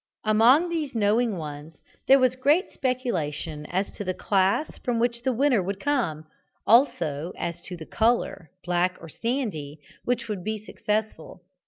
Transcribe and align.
Among 0.23 0.67
these 0.69 0.95
knowing 0.95 1.37
ones 1.37 1.75
there 2.07 2.17
was 2.17 2.35
great 2.35 2.71
speculation 2.71 3.67
as 3.67 3.91
to 3.91 4.03
the 4.03 4.15
class 4.15 4.79
from 4.79 4.97
which 4.97 5.21
the 5.21 5.31
winner 5.31 5.61
would 5.61 5.79
come, 5.79 6.25
also 6.65 7.33
as 7.37 7.61
to 7.65 7.77
the 7.77 7.85
colour, 7.85 8.49
black 8.65 8.97
or 8.99 9.09
sandy, 9.09 9.79
which 10.03 10.27
would 10.27 10.43
be 10.43 10.57
successful. 10.57 11.43